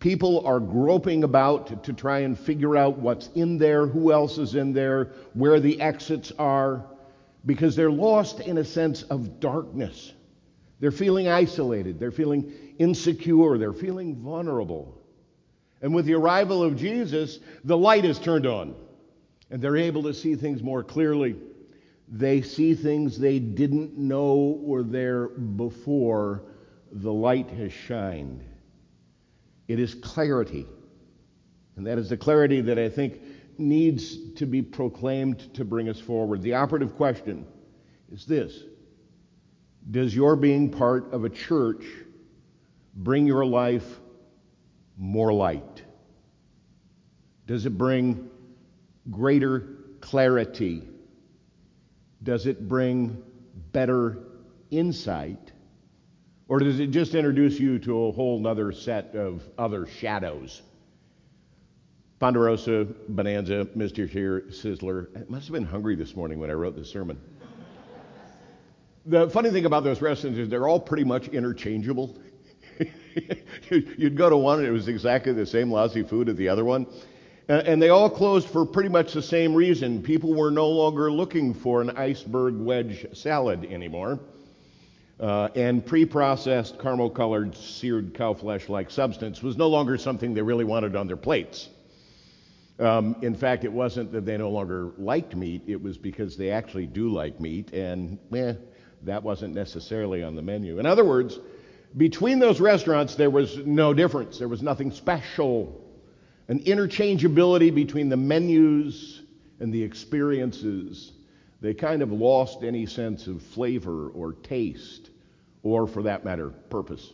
People 0.00 0.46
are 0.46 0.60
groping 0.60 1.24
about 1.24 1.84
to 1.84 1.92
try 1.92 2.20
and 2.20 2.38
figure 2.38 2.76
out 2.76 2.98
what's 2.98 3.28
in 3.34 3.58
there, 3.58 3.86
who 3.86 4.12
else 4.12 4.38
is 4.38 4.54
in 4.54 4.72
there, 4.72 5.12
where 5.34 5.58
the 5.58 5.80
exits 5.80 6.32
are, 6.38 6.84
because 7.48 7.74
they're 7.74 7.90
lost 7.90 8.40
in 8.40 8.58
a 8.58 8.64
sense 8.64 9.04
of 9.04 9.40
darkness. 9.40 10.12
They're 10.80 10.90
feeling 10.90 11.28
isolated. 11.28 11.98
They're 11.98 12.12
feeling 12.12 12.52
insecure. 12.78 13.56
They're 13.56 13.72
feeling 13.72 14.16
vulnerable. 14.16 15.02
And 15.80 15.94
with 15.94 16.04
the 16.04 16.12
arrival 16.12 16.62
of 16.62 16.76
Jesus, 16.76 17.38
the 17.64 17.76
light 17.76 18.04
is 18.04 18.18
turned 18.18 18.46
on, 18.46 18.74
and 19.50 19.62
they're 19.62 19.78
able 19.78 20.02
to 20.02 20.12
see 20.12 20.34
things 20.34 20.62
more 20.62 20.84
clearly. 20.84 21.36
They 22.06 22.42
see 22.42 22.74
things 22.74 23.18
they 23.18 23.38
didn't 23.38 23.96
know 23.96 24.58
were 24.60 24.82
there 24.82 25.28
before 25.28 26.42
the 26.92 27.12
light 27.12 27.48
has 27.48 27.72
shined. 27.72 28.44
It 29.68 29.80
is 29.80 29.94
clarity. 29.94 30.66
And 31.76 31.86
that 31.86 31.96
is 31.96 32.10
the 32.10 32.16
clarity 32.18 32.60
that 32.60 32.78
I 32.78 32.90
think 32.90 33.22
needs 33.58 34.32
to 34.34 34.46
be 34.46 34.62
proclaimed 34.62 35.54
to 35.54 35.64
bring 35.64 35.88
us 35.88 36.00
forward. 36.00 36.42
The 36.42 36.54
operative 36.54 36.96
question 36.96 37.46
is 38.12 38.24
this 38.24 38.62
Does 39.90 40.14
your 40.14 40.36
being 40.36 40.70
part 40.70 41.12
of 41.12 41.24
a 41.24 41.28
church 41.28 41.84
bring 42.94 43.26
your 43.26 43.44
life 43.44 44.00
more 44.96 45.32
light? 45.32 45.82
Does 47.46 47.64
it 47.64 47.78
bring 47.78 48.30
greater 49.10 49.78
clarity? 50.00 50.82
Does 52.22 52.46
it 52.46 52.68
bring 52.68 53.22
better 53.72 54.18
insight? 54.70 55.52
Or 56.48 56.58
does 56.58 56.80
it 56.80 56.88
just 56.88 57.14
introduce 57.14 57.60
you 57.60 57.78
to 57.80 58.06
a 58.06 58.12
whole 58.12 58.46
other 58.46 58.72
set 58.72 59.14
of 59.14 59.42
other 59.56 59.86
shadows? 59.86 60.62
Ponderosa, 62.18 62.84
Bonanza, 63.08 63.64
Mr. 63.76 64.10
Shear, 64.10 64.40
Sizzler. 64.50 65.06
I 65.16 65.22
must 65.28 65.46
have 65.46 65.52
been 65.52 65.64
hungry 65.64 65.94
this 65.94 66.16
morning 66.16 66.40
when 66.40 66.50
I 66.50 66.54
wrote 66.54 66.74
this 66.74 66.90
sermon. 66.90 67.20
the 69.06 69.30
funny 69.30 69.50
thing 69.50 69.66
about 69.66 69.84
those 69.84 70.02
restaurants 70.02 70.36
is 70.36 70.48
they're 70.48 70.66
all 70.66 70.80
pretty 70.80 71.04
much 71.04 71.28
interchangeable. 71.28 72.18
You'd 73.70 74.16
go 74.16 74.28
to 74.28 74.36
one 74.36 74.58
and 74.58 74.66
it 74.66 74.72
was 74.72 74.88
exactly 74.88 75.32
the 75.32 75.46
same 75.46 75.70
lousy 75.70 76.02
food 76.02 76.28
as 76.28 76.36
the 76.36 76.48
other 76.48 76.64
one. 76.64 76.86
And 77.48 77.80
they 77.80 77.88
all 77.88 78.10
closed 78.10 78.48
for 78.48 78.66
pretty 78.66 78.90
much 78.90 79.12
the 79.12 79.22
same 79.22 79.54
reason. 79.54 80.02
People 80.02 80.34
were 80.34 80.50
no 80.50 80.68
longer 80.68 81.12
looking 81.12 81.54
for 81.54 81.80
an 81.80 81.90
iceberg 81.90 82.56
wedge 82.56 83.06
salad 83.14 83.64
anymore. 83.64 84.18
Uh, 85.20 85.48
and 85.54 85.86
pre 85.86 86.04
processed, 86.04 86.78
caramel 86.80 87.10
colored, 87.10 87.56
seared 87.56 88.12
cow 88.14 88.34
flesh 88.34 88.68
like 88.68 88.90
substance 88.90 89.42
was 89.42 89.56
no 89.56 89.68
longer 89.68 89.96
something 89.96 90.34
they 90.34 90.42
really 90.42 90.64
wanted 90.64 90.94
on 90.94 91.06
their 91.06 91.16
plates. 91.16 91.70
Um, 92.78 93.16
in 93.22 93.34
fact, 93.34 93.64
it 93.64 93.72
wasn't 93.72 94.12
that 94.12 94.24
they 94.24 94.36
no 94.36 94.50
longer 94.50 94.92
liked 94.98 95.34
meat, 95.34 95.62
it 95.66 95.82
was 95.82 95.98
because 95.98 96.36
they 96.36 96.50
actually 96.50 96.86
do 96.86 97.08
like 97.08 97.40
meat, 97.40 97.72
and 97.72 98.18
eh, 98.32 98.54
that 99.02 99.22
wasn't 99.22 99.54
necessarily 99.54 100.22
on 100.22 100.36
the 100.36 100.42
menu. 100.42 100.78
In 100.78 100.86
other 100.86 101.04
words, 101.04 101.38
between 101.96 102.38
those 102.38 102.60
restaurants, 102.60 103.16
there 103.16 103.30
was 103.30 103.56
no 103.58 103.94
difference. 103.94 104.38
There 104.38 104.48
was 104.48 104.62
nothing 104.62 104.92
special. 104.92 105.84
An 106.46 106.60
interchangeability 106.60 107.74
between 107.74 108.08
the 108.08 108.16
menus 108.16 109.22
and 109.58 109.72
the 109.72 109.82
experiences. 109.82 111.12
They 111.60 111.74
kind 111.74 112.02
of 112.02 112.12
lost 112.12 112.62
any 112.62 112.86
sense 112.86 113.26
of 113.26 113.42
flavor 113.42 114.08
or 114.10 114.34
taste, 114.34 115.10
or 115.64 115.88
for 115.88 116.04
that 116.04 116.24
matter, 116.24 116.50
purpose. 116.50 117.12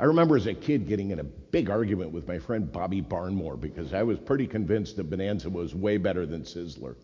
I 0.00 0.04
remember 0.04 0.34
as 0.34 0.46
a 0.46 0.54
kid 0.54 0.88
getting 0.88 1.10
in 1.10 1.20
a 1.20 1.24
big 1.24 1.68
argument 1.68 2.10
with 2.12 2.26
my 2.26 2.38
friend 2.38 2.72
Bobby 2.72 3.02
Barnmore 3.02 3.60
because 3.60 3.92
I 3.92 4.02
was 4.02 4.18
pretty 4.18 4.46
convinced 4.46 4.96
that 4.96 5.10
Bonanza 5.10 5.50
was 5.50 5.74
way 5.74 5.98
better 5.98 6.24
than 6.24 6.42
Sizzler. 6.42 6.96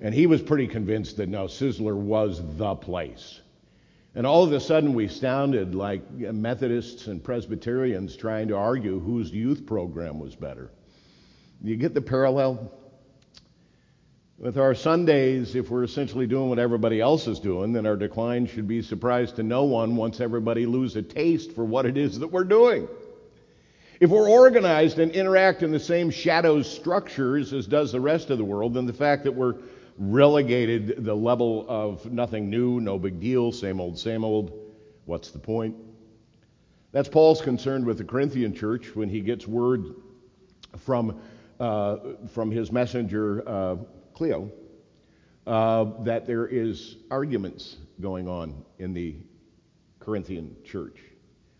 And 0.00 0.12
he 0.12 0.26
was 0.26 0.42
pretty 0.42 0.66
convinced 0.66 1.18
that 1.18 1.28
no, 1.28 1.44
Sizzler 1.44 1.94
was 1.94 2.42
the 2.56 2.74
place. 2.74 3.40
And 4.16 4.26
all 4.26 4.42
of 4.42 4.52
a 4.52 4.58
sudden, 4.58 4.92
we 4.92 5.06
sounded 5.06 5.76
like 5.76 6.10
Methodists 6.10 7.06
and 7.06 7.22
Presbyterians 7.22 8.16
trying 8.16 8.48
to 8.48 8.56
argue 8.56 8.98
whose 8.98 9.30
youth 9.30 9.64
program 9.64 10.18
was 10.18 10.34
better. 10.34 10.72
You 11.62 11.76
get 11.76 11.94
the 11.94 12.02
parallel? 12.02 12.72
With 14.42 14.58
our 14.58 14.74
Sundays, 14.74 15.54
if 15.54 15.70
we're 15.70 15.84
essentially 15.84 16.26
doing 16.26 16.48
what 16.48 16.58
everybody 16.58 17.00
else 17.00 17.28
is 17.28 17.38
doing, 17.38 17.72
then 17.72 17.86
our 17.86 17.94
decline 17.94 18.44
should 18.48 18.66
be 18.66 18.82
surprise 18.82 19.30
to 19.34 19.44
no 19.44 19.62
one 19.62 19.94
once 19.94 20.20
everybody 20.20 20.66
lose 20.66 20.96
a 20.96 21.02
taste 21.02 21.52
for 21.52 21.64
what 21.64 21.86
it 21.86 21.96
is 21.96 22.18
that 22.18 22.26
we're 22.26 22.42
doing. 22.42 22.88
If 24.00 24.10
we're 24.10 24.28
organized 24.28 24.98
and 24.98 25.12
interact 25.12 25.62
in 25.62 25.70
the 25.70 25.78
same 25.78 26.10
shadow 26.10 26.60
structures 26.60 27.52
as 27.52 27.68
does 27.68 27.92
the 27.92 28.00
rest 28.00 28.30
of 28.30 28.38
the 28.38 28.44
world, 28.44 28.74
then 28.74 28.84
the 28.84 28.92
fact 28.92 29.22
that 29.22 29.32
we're 29.32 29.54
relegated 29.96 31.04
the 31.04 31.14
level 31.14 31.64
of 31.68 32.04
nothing 32.06 32.50
new, 32.50 32.80
no 32.80 32.98
big 32.98 33.20
deal, 33.20 33.52
same 33.52 33.80
old, 33.80 33.96
same 33.96 34.24
old, 34.24 34.58
what's 35.04 35.30
the 35.30 35.38
point? 35.38 35.76
That's 36.90 37.08
Paul's 37.08 37.40
concern 37.40 37.84
with 37.84 37.98
the 37.98 38.04
Corinthian 38.04 38.56
church 38.56 38.96
when 38.96 39.08
he 39.08 39.20
gets 39.20 39.46
word 39.46 39.94
from, 40.78 41.20
uh, 41.60 41.98
from 42.34 42.50
his 42.50 42.72
messenger, 42.72 43.48
uh, 43.48 43.76
Cleo, 44.22 44.52
uh, 45.48 46.04
that 46.04 46.28
there 46.28 46.46
is 46.46 46.94
arguments 47.10 47.78
going 48.00 48.28
on 48.28 48.64
in 48.78 48.94
the 48.94 49.16
Corinthian 49.98 50.54
church. 50.64 50.96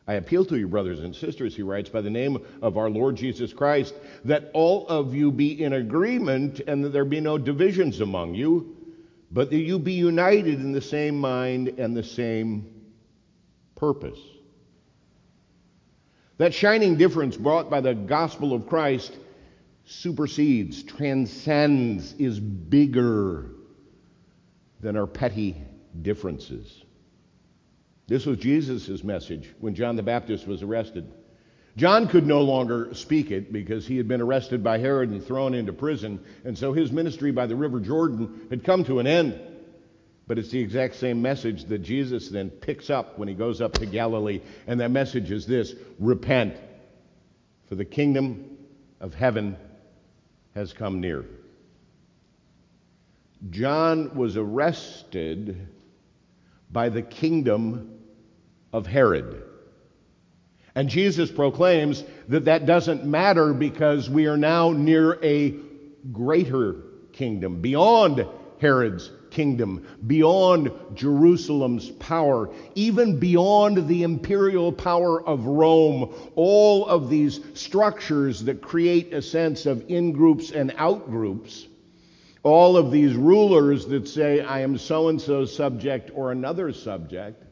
I 0.07 0.15
appeal 0.15 0.45
to 0.45 0.57
you, 0.57 0.69
brothers 0.69 1.01
and 1.01 1.13
sisters, 1.13 1.57
he 1.57 1.63
writes, 1.63 1.89
by 1.89 2.03
the 2.03 2.11
name 2.11 2.39
of 2.63 2.77
our 2.79 2.89
Lord 2.89 3.17
Jesus 3.17 3.53
Christ, 3.53 3.95
that 4.27 4.53
all 4.55 4.87
of 4.87 5.13
you 5.13 5.33
be 5.33 5.61
in 5.61 5.73
agreement 5.73 6.61
and 6.61 6.85
that 6.85 6.91
there 6.91 7.05
be 7.05 7.21
no 7.21 7.37
divisions 7.37 8.01
among 8.01 8.37
you, 8.37 8.77
but 9.33 9.51
that 9.51 9.57
you 9.57 9.81
be 9.81 9.95
united 9.95 10.61
in 10.61 10.71
the 10.71 10.81
same 10.81 11.19
mind 11.19 11.67
and 11.81 11.97
the 11.97 12.05
same 12.05 12.73
purpose. 13.75 14.21
That 16.39 16.55
shining 16.55 16.97
difference 16.97 17.37
brought 17.37 17.71
by 17.71 17.81
the 17.81 17.95
gospel 17.95 18.53
of 18.53 18.69
Christ 18.69 19.17
supersedes, 19.85 20.83
transcends, 20.83 22.15
is 22.19 22.39
bigger 22.39 23.47
than 24.81 24.97
our 24.97 25.07
petty 25.07 25.57
differences. 26.01 26.83
This 28.09 28.27
was 28.27 28.39
Jesus' 28.39 29.03
message 29.05 29.49
when 29.61 29.75
John 29.75 29.97
the 29.97 30.03
Baptist 30.03 30.47
was 30.47 30.63
arrested. 30.63 31.11
John 31.77 32.09
could 32.09 32.27
no 32.27 32.43
longer 32.43 32.91
speak 32.93 33.31
it 33.31 33.53
because 33.53 33.87
he 33.87 33.97
had 33.97 34.07
been 34.07 34.21
arrested 34.21 34.63
by 34.63 34.79
Herod 34.79 35.09
and 35.09 35.25
thrown 35.25 35.55
into 35.55 35.73
prison, 35.73 36.21
and 36.45 36.59
so 36.59 36.73
his 36.73 36.93
ministry 36.93 37.33
by 37.33 37.47
the 37.47 37.57
River 37.57 37.81
Jordan 37.81 38.49
had 38.51 38.65
come 38.65 38.85
to 38.85 38.99
an 38.99 39.07
end. 39.07 39.41
But 40.27 40.39
it's 40.39 40.51
the 40.51 40.61
exact 40.61 40.97
same 40.97 41.23
message 41.23 41.65
that 41.65 41.79
Jesus 41.79 42.29
then 42.29 42.51
picks 42.51 42.91
up 42.91 43.19
when 43.19 43.29
he 43.29 43.35
goes 43.35 43.61
up 43.61 43.75
to 43.75 43.87
Galilee, 43.87 44.43
and 44.67 44.81
that 44.81 44.91
message 44.91 45.31
is 45.31 45.47
this 45.47 45.75
Repent, 45.99 46.57
for 47.69 47.75
the 47.75 47.85
kingdom 47.85 48.59
of 49.01 49.15
heaven 49.15 49.57
has 50.55 50.73
come 50.73 51.01
near. 51.01 51.25
John 53.51 54.15
was 54.15 54.37
arrested 54.37 55.69
by 56.71 56.89
the 56.89 57.03
kingdom 57.03 57.99
of 58.73 58.87
Herod. 58.87 59.43
And 60.75 60.89
Jesus 60.89 61.31
proclaims 61.31 62.03
that 62.29 62.47
that 62.47 62.65
doesn't 62.67 63.05
matter 63.05 63.53
because 63.53 64.09
we 64.09 64.27
are 64.27 64.39
now 64.39 64.71
near 64.71 65.23
a 65.23 65.55
greater 66.13 66.77
kingdom, 67.13 67.61
beyond 67.61 68.27
Herod's 68.59 69.11
kingdom, 69.33 69.85
beyond 70.07 70.71
Jerusalem's 70.95 71.91
power, 71.91 72.51
even 72.77 73.19
beyond 73.19 73.89
the 73.89 74.05
imperial 74.05 74.73
power 74.73 75.21
of 75.27 75.47
Rome. 75.47 76.15
All 76.37 76.87
of 76.87 77.11
these 77.11 77.41
structures 77.55 78.45
that 78.45 78.63
create 78.63 79.13
a 79.13 79.21
sense 79.21 79.67
of 79.67 79.85
in 79.89 80.13
groups 80.13 80.53
and 80.53 80.73
out 80.79 81.11
groups. 81.11 81.67
All 82.45 82.77
of 82.77 82.91
these 82.91 83.15
rulers 83.15 83.87
that 83.87 84.07
say, 84.07 84.41
I 84.41 84.61
am 84.61 84.79
so 84.79 85.09
and 85.09 85.21
so 85.21 85.45
subject 85.45 86.11
or 86.15 86.31
another 86.31 86.73
subject 86.73 87.43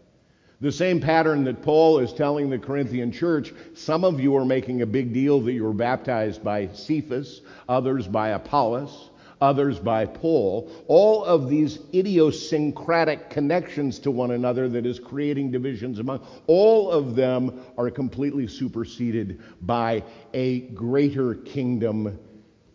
the 0.60 0.70
same 0.70 1.00
pattern 1.00 1.44
that 1.44 1.62
Paul 1.62 2.00
is 2.00 2.12
telling 2.12 2.50
the 2.50 2.58
Corinthian 2.58 3.12
church 3.12 3.52
some 3.74 4.04
of 4.04 4.20
you 4.20 4.36
are 4.36 4.44
making 4.44 4.82
a 4.82 4.86
big 4.86 5.14
deal 5.14 5.40
that 5.40 5.52
you 5.52 5.64
were 5.64 5.72
baptized 5.72 6.44
by 6.44 6.68
Cephas, 6.74 7.40
others 7.68 8.06
by 8.06 8.30
Apollos, 8.30 9.10
others 9.40 9.78
by 9.78 10.06
Paul. 10.06 10.70
All 10.86 11.24
of 11.24 11.48
these 11.48 11.78
idiosyncratic 11.94 13.30
connections 13.30 13.98
to 14.00 14.10
one 14.10 14.30
another 14.32 14.68
that 14.68 14.86
is 14.86 14.98
creating 14.98 15.50
divisions 15.50 15.98
among, 15.98 16.26
all 16.46 16.90
of 16.90 17.16
them 17.16 17.60
are 17.78 17.90
completely 17.90 18.46
superseded 18.46 19.40
by 19.62 20.04
a 20.34 20.60
greater 20.60 21.34
kingdom, 21.34 22.18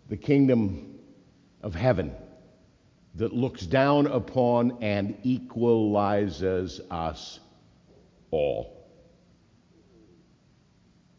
the 0.10 0.18
kingdom 0.18 1.00
of 1.62 1.76
heaven 1.76 2.14
that 3.16 3.34
looks 3.34 3.66
down 3.66 4.08
upon 4.08 4.78
and 4.82 5.18
equalizes 5.24 6.82
us 6.92 7.40
all. 8.32 8.72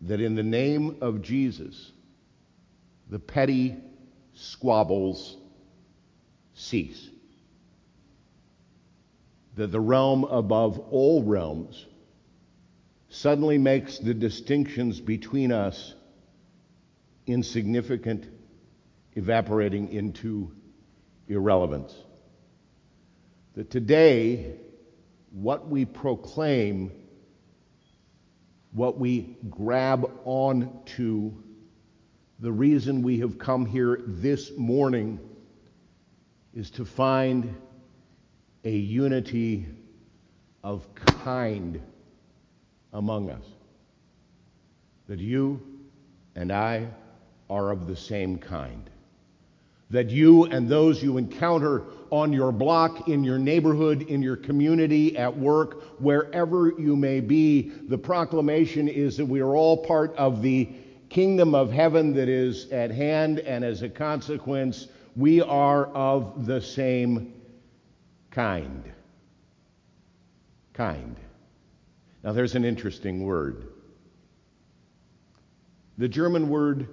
That 0.03 0.21
in 0.21 0.35
the 0.35 0.43
name 0.43 0.99
of 1.01 1.23
Jesus, 1.23 1.93
the 3.09 3.19
petty 3.19 3.77
squabbles 4.37 5.37
cease. 6.55 7.11
That 9.57 9.73
the 9.73 9.81
realm 9.81 10.25
above 10.25 10.79
all 10.79 11.25
realms 11.25 11.85
suddenly 13.09 13.59
makes 13.59 13.99
the 13.99 14.15
distinctions 14.15 15.01
between 15.01 15.51
us 15.51 15.95
insignificant, 17.27 18.27
evaporating 19.15 19.89
into 19.89 20.53
irrelevance. 21.27 21.95
That 23.55 23.71
today, 23.71 24.57
what 25.33 25.69
we 25.69 25.87
proclaim, 25.87 26.93
what 28.73 28.99
we 28.99 29.39
grab 29.49 30.11
onto, 30.25 31.33
the 32.41 32.53
reason 32.53 33.03
we 33.03 33.19
have 33.21 33.39
come 33.39 33.65
here 33.65 34.01
this 34.07 34.57
morning 34.57 35.19
is 36.55 36.71
to 36.71 36.85
find 36.85 37.55
a 38.65 38.71
unity 38.71 39.67
of 40.63 40.87
kind 40.95 41.81
among 42.93 43.31
us. 43.31 43.45
That 45.09 45.19
you 45.19 45.61
and 46.35 46.53
I 46.53 46.89
are 47.49 47.71
of 47.71 47.87
the 47.87 47.97
same 47.97 48.39
kind 48.39 48.91
that 49.91 50.11
you 50.11 50.45
and 50.45 50.69
those 50.69 51.03
you 51.03 51.17
encounter 51.17 51.85
on 52.11 52.33
your 52.33 52.53
block, 52.53 53.09
in 53.09 53.23
your 53.23 53.39
neighborhood, 53.39 54.03
in 54.03 54.23
your 54.23 54.37
community, 54.37 55.17
at 55.17 55.37
work, 55.37 56.01
wherever 56.01 56.73
you 56.79 56.97
may 56.97 57.21
be, 57.21 57.71
the 57.89 57.99
proclamation 57.99 58.89
is 58.89 59.17
that 59.17 59.27
we 59.27 59.41
are 59.41 59.55
all 59.57 59.77
part 59.77 60.15
of 60.17 60.43
the 60.43 60.69
kingdom 61.09 61.55
of 61.55 61.71
heaven 61.71 62.15
that 62.15 62.29
is 62.29 62.71
at 62.71 62.91
hand, 62.91 63.39
and 63.41 63.65
as 63.65 63.83
a 63.83 63.89
consequence, 63.89 64.89
we 65.15 65.41
are 65.41 65.87
of 65.87 66.47
the 66.47 66.61
same 66.61 67.33
kind. 68.31 68.93
Kind. 70.73 71.17
Now, 72.23 72.33
there's 72.33 72.55
an 72.55 72.65
interesting 72.65 73.25
word. 73.25 73.69
The 75.99 76.09
German 76.09 76.49
word 76.49 76.89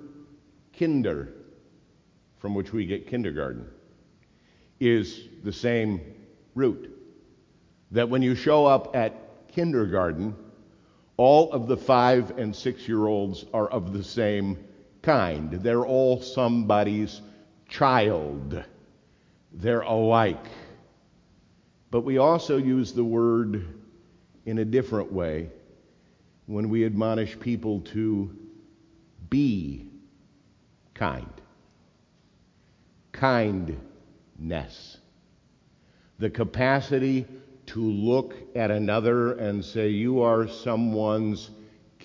kinder 0.77 1.33
from 2.43 2.53
which 2.53 2.73
we 2.73 2.85
get 2.85 3.07
kindergarten, 3.07 3.65
is 4.81 5.29
the 5.45 5.53
same 5.53 6.01
root. 6.55 6.91
That 7.91 8.09
when 8.09 8.21
you 8.21 8.35
show 8.35 8.65
up 8.65 8.93
at 8.97 9.47
kindergarten, 9.47 10.35
all 11.17 11.51
of 11.51 11.67
the 11.67 11.77
five 11.77 12.37
and 12.37 12.55
six 12.55 12.87
year 12.87 13.05
olds 13.05 13.45
are 13.53 13.69
of 13.69 13.93
the 13.93 14.03
same 14.03 14.57
kind. 15.01 15.51
They're 15.51 15.85
all 15.85 16.21
somebody's 16.21 17.21
child. 17.67 18.63
They're 19.51 19.81
alike. 19.81 20.45
But 21.91 22.01
we 22.01 22.17
also 22.17 22.57
use 22.57 22.93
the 22.93 23.03
word 23.03 23.67
in 24.45 24.57
a 24.57 24.65
different 24.65 25.11
way 25.11 25.49
when 26.47 26.69
we 26.69 26.85
admonish 26.85 27.39
people 27.39 27.81
to 27.81 28.35
be 29.29 29.87
kind 30.93 31.29
kindness, 33.13 34.97
the 36.19 36.29
capacity 36.29 37.25
to 37.67 37.81
look 37.81 38.35
at 38.55 38.71
another 38.71 39.33
and 39.33 39.63
say, 39.63 39.89
You 39.89 40.21
are 40.21 40.47
someone's 40.47 41.51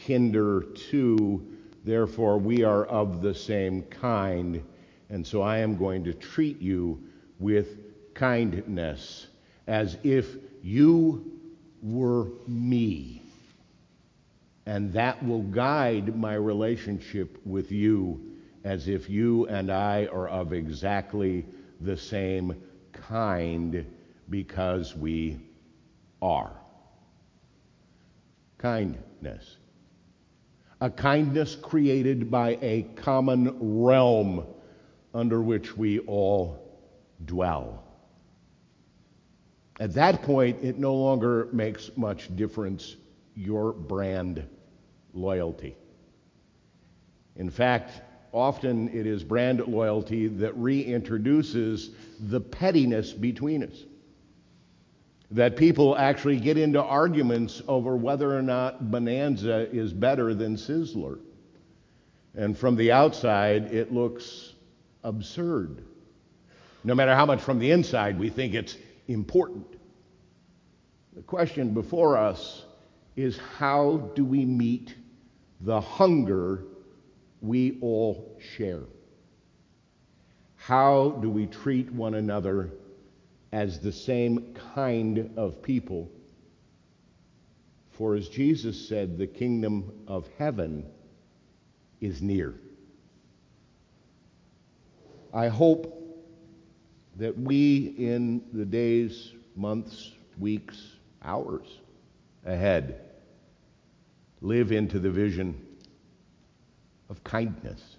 kinder 0.07 0.63
too, 0.63 1.47
therefore 1.85 2.39
we 2.39 2.63
are 2.65 2.85
of 2.87 3.23
the 3.23 3.35
same 3.35 3.83
kind, 3.83 4.63
and 5.11 5.27
so 5.27 5.43
I 5.43 5.59
am 5.59 5.77
going 5.77 6.05
to 6.05 6.15
treat 6.15 6.61
you 6.61 7.03
with 7.39 7.79
kindness 8.15 9.29
as 9.67 9.99
if 10.03 10.37
you 10.63 11.41
were 11.83 12.29
me. 12.47 13.23
And 14.67 14.93
that 14.93 15.25
will 15.25 15.43
guide 15.43 16.17
my 16.17 16.35
relationship 16.35 17.39
with 17.47 17.73
you 17.73 18.21
as 18.65 18.89
if 18.89 19.09
you 19.09 19.47
and 19.47 19.71
I 19.71 20.07
are 20.07 20.29
of 20.29 20.53
exactly 20.53 21.47
the 21.81 21.97
same 21.97 22.61
kind 22.93 23.87
because 24.29 24.95
we 24.95 25.39
are. 26.21 26.53
Kindness. 28.59 29.57
A 30.81 30.91
kindness 30.91 31.57
created 31.57 32.31
by 32.31 32.59
a 32.63 32.83
common 32.97 33.57
realm 33.61 34.47
under 35.15 35.43
which 35.43 35.77
we 35.77 35.99
all 36.01 36.79
dwell. 37.25 37.85
At 39.81 39.95
that 39.95 40.23
point, 40.23 40.59
it 40.63 40.79
no 40.79 40.95
longer 40.95 41.49
makes 41.53 41.91
much 41.97 42.35
difference 42.37 42.97
your 43.35 43.73
brand 43.73 44.45
loyalty. 45.13 45.77
In 47.37 47.51
fact, 47.51 48.03
often 48.33 48.89
it 48.89 49.07
is 49.07 49.23
brand 49.23 49.67
loyalty 49.67 50.27
that 50.27 50.57
reintroduces 50.59 51.91
the 52.21 52.41
pettiness 52.41 53.13
between 53.13 53.63
us. 53.63 53.85
That 55.31 55.57
people 55.57 55.97
actually 55.97 56.41
get 56.41 56.57
into 56.57 56.83
arguments 56.83 57.63
over 57.69 57.97
whether 57.97 58.37
or 58.37 58.43
not 58.43 58.91
Bonanza 58.91 59.69
is 59.71 59.93
better 59.93 60.35
than 60.35 60.57
Sizzler. 60.57 61.19
And 62.35 62.57
from 62.57 62.77
the 62.77 62.93
outside, 62.93 63.73
it 63.73 63.93
looks 63.93 64.55
absurd. 65.05 65.85
no 66.85 66.95
matter 66.95 67.15
how 67.15 67.27
much 67.27 67.41
from 67.41 67.59
the 67.59 67.71
inside 67.71 68.19
we 68.19 68.31
think 68.31 68.55
it's 68.55 68.77
important. 69.09 69.67
The 71.15 71.23
question 71.23 71.75
before 71.75 72.17
us 72.17 72.65
is 73.17 73.39
how 73.59 74.11
do 74.15 74.25
we 74.25 74.45
meet 74.45 74.95
the 75.61 75.81
hunger 75.81 76.65
we 77.41 77.79
all 77.81 78.39
share? 78.57 78.85
How 80.57 81.11
do 81.21 81.29
we 81.29 81.47
treat 81.47 81.91
one 81.93 82.15
another 82.15 82.71
as 83.53 83.81
the 83.81 83.93
same 83.93 84.55
kind 84.75 85.31
of 85.37 85.63
people? 85.63 86.11
For 87.91 88.15
as 88.15 88.29
Jesus 88.29 88.89
said, 88.89 89.19
the 89.19 89.27
kingdom 89.27 89.93
of 90.07 90.29
heaven 90.39 90.87
is 92.01 92.23
near. 92.23 92.55
I 95.33 95.49
hope 95.49 95.95
that 97.17 97.37
we, 97.37 97.95
in 97.99 98.43
the 98.53 98.65
days, 98.65 99.33
months, 99.57 100.13
weeks, 100.39 100.81
hours 101.23 101.67
ahead, 102.47 103.01
live 104.41 104.71
into 104.71 104.99
the 105.01 105.11
vision 105.11 105.61
of 107.11 107.23
kindness. 107.25 107.97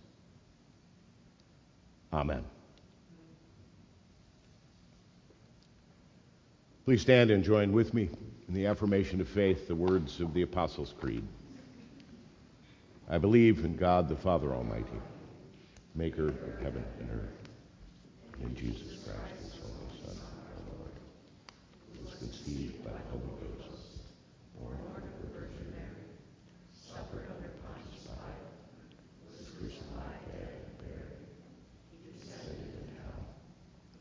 Amen. 2.13 2.45
Please 6.89 7.03
stand 7.03 7.29
and 7.29 7.43
join 7.43 7.71
with 7.71 7.93
me 7.93 8.09
in 8.47 8.55
the 8.55 8.65
affirmation 8.65 9.21
of 9.21 9.27
faith, 9.27 9.67
the 9.67 9.75
words 9.75 10.19
of 10.21 10.33
the 10.33 10.41
Apostles' 10.41 10.95
Creed. 10.99 11.23
I 13.07 13.19
believe 13.19 13.63
in 13.63 13.75
God 13.75 14.09
the 14.09 14.15
Father 14.15 14.55
Almighty, 14.55 14.99
maker 15.93 16.29
of 16.29 16.59
heaven 16.63 16.83
and 16.99 17.11
earth, 17.11 17.49
and 18.33 18.45
in 18.45 18.55
Jesus 18.55 19.03
Christ, 19.05 19.19
his 19.39 19.59
only 19.61 20.01
Son, 20.01 20.17
our 20.17 20.63
Lord, 20.79 20.91
who 21.93 22.05
was 22.07 22.15
conceived 22.15 22.83
by 22.83 22.89
the 22.89 22.97
Holy 23.11 23.37
Ghost, 23.37 24.01
born 24.59 24.73
of 24.73 25.21
the 25.21 25.27
Virgin 25.39 25.69
Mary, 25.69 26.09
suffered 26.73 27.29
under 27.37 27.53
Pontius 27.69 28.01
Pilate, 28.01 28.49
was 29.37 29.49
crucified, 29.61 30.25
dead, 30.33 30.49
and 30.57 30.73
buried. 30.89 31.21
He 32.01 32.17
descended 32.17 32.65
into 32.65 32.97
hell. 32.97 33.29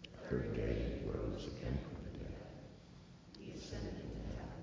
The 0.01 0.25
third 0.31 0.57
day 0.57 0.73
he 0.73 1.05
rose 1.05 1.45
again 1.53 1.77
from 1.85 2.01
the 2.01 2.17
dead. 2.17 2.25
He 3.39 3.55
ascended 3.55 3.95
into 3.95 4.29
heaven, 4.37 4.61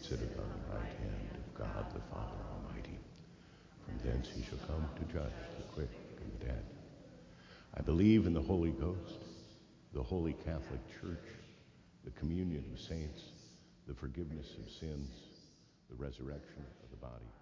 sitteth 0.00 0.38
on 0.38 0.46
the 0.46 0.78
right 0.78 0.94
hand 1.02 1.34
of 1.34 1.54
God 1.58 1.86
the 1.92 2.00
Father 2.14 2.38
Almighty. 2.54 2.98
From 3.84 3.98
thence 4.04 4.28
he 4.30 4.42
shall 4.42 4.58
come 4.66 4.86
to 4.96 5.12
judge 5.12 5.32
the 5.58 5.64
quick 5.74 5.90
and 6.20 6.30
the 6.38 6.46
dead. 6.46 6.64
I 7.76 7.77
believe 7.88 8.26
in 8.26 8.34
the 8.34 8.42
Holy 8.42 8.72
Ghost, 8.72 9.24
the 9.94 10.02
holy 10.02 10.34
Catholic 10.44 10.80
Church, 11.00 11.24
the 12.04 12.10
communion 12.10 12.62
of 12.70 12.78
saints, 12.78 13.22
the 13.86 13.94
forgiveness 13.94 14.58
of 14.62 14.70
sins, 14.70 15.08
the 15.88 15.96
resurrection 15.96 16.66
of 16.84 16.90
the 16.90 16.98
body 16.98 17.32